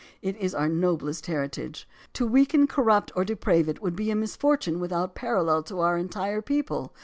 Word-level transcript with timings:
It 0.23 0.35
is 0.37 0.55
our 0.55 0.67
noblest 0.67 1.27
heritage. 1.27 1.87
To 2.13 2.25
weaken, 2.25 2.65
corrupt, 2.65 3.11
or 3.15 3.23
deprave 3.23 3.69
it 3.69 3.83
would 3.83 3.95
be 3.95 4.09
a 4.09 4.15
misfortune 4.15 4.79
without 4.79 5.13
parallel 5.13 5.61
to 5.65 5.79
our 5.81 5.95
entire 5.95 6.41
people. 6.41 6.95